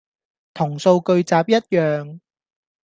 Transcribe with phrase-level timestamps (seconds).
[0.55, 2.19] 同數據集一樣